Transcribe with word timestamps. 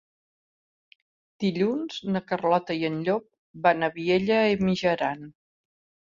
Dilluns 1.43 1.99
na 2.15 2.21
Carlota 2.31 2.79
i 2.81 2.89
en 2.91 2.97
Llop 3.09 3.29
van 3.69 3.83
a 3.83 3.93
Vielha 4.01 4.41
e 4.57 4.59
Mijaran. 4.65 5.25